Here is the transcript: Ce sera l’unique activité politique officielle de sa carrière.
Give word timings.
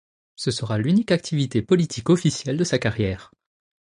Ce 0.35 0.49
sera 0.49 0.79
l’unique 0.79 1.11
activité 1.11 1.61
politique 1.61 2.09
officielle 2.09 2.57
de 2.57 2.63
sa 2.63 2.79
carrière. 2.79 3.29